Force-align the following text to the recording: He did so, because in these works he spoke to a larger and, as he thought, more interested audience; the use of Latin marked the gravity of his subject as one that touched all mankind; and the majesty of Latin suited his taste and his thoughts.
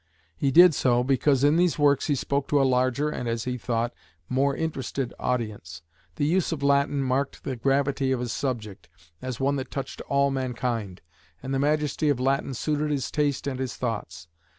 He 0.35 0.49
did 0.49 0.73
so, 0.73 1.03
because 1.03 1.43
in 1.43 1.57
these 1.57 1.77
works 1.77 2.07
he 2.07 2.15
spoke 2.15 2.47
to 2.47 2.59
a 2.59 2.63
larger 2.65 3.11
and, 3.11 3.29
as 3.29 3.43
he 3.43 3.55
thought, 3.55 3.93
more 4.27 4.55
interested 4.55 5.13
audience; 5.19 5.83
the 6.15 6.25
use 6.25 6.51
of 6.51 6.63
Latin 6.63 7.03
marked 7.03 7.43
the 7.43 7.55
gravity 7.55 8.11
of 8.11 8.19
his 8.19 8.31
subject 8.33 8.89
as 9.21 9.39
one 9.39 9.57
that 9.57 9.69
touched 9.69 10.01
all 10.07 10.31
mankind; 10.31 11.01
and 11.43 11.53
the 11.53 11.59
majesty 11.59 12.09
of 12.09 12.19
Latin 12.19 12.55
suited 12.55 12.89
his 12.89 13.11
taste 13.11 13.45
and 13.45 13.59
his 13.59 13.75
thoughts. 13.75 14.27